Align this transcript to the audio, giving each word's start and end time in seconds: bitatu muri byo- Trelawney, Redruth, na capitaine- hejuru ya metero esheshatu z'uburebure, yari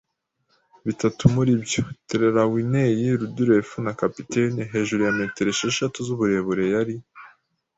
bitatu 0.85 1.23
muri 1.35 1.51
byo- 1.63 1.81
Trelawney, 2.07 2.95
Redruth, 3.21 3.73
na 3.85 3.93
capitaine- 4.01 4.61
hejuru 4.73 5.01
ya 5.07 5.13
metero 5.19 5.49
esheshatu 5.51 5.97
z'uburebure, 6.07 6.63
yari 6.73 6.95